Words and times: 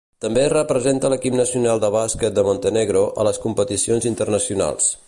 També 0.25 0.43
representa 0.53 1.11
l'equip 1.13 1.35
nacional 1.41 1.83
de 1.83 1.91
bàsquet 1.97 2.37
de 2.39 2.47
Montenegro 2.49 3.05
a 3.25 3.31
les 3.31 3.43
competicions 3.49 4.11
internacionals. 4.15 4.93